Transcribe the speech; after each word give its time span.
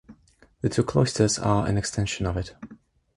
The 0.61 0.69
two 0.69 0.81
cloisters 0.83 1.37
are 1.37 1.67
an 1.67 1.77
extension 1.77 2.25
of 2.25 2.35
it. 2.35 2.55